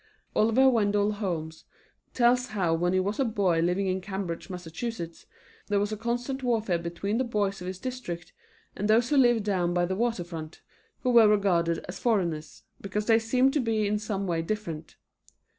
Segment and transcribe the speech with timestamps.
[0.35, 1.65] Oliver Wendell Holmes
[2.15, 4.65] tells how when he was a boy living in Cambridge, Mass.,
[5.67, 8.33] there was a constant warfare between the boys of his district
[8.75, 10.61] and those who lived down by the water front,
[11.01, 14.95] who were regarded as foreigners, because they seemed to be in some way different.